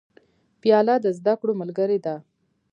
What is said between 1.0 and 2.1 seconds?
د زده کړو ملګرې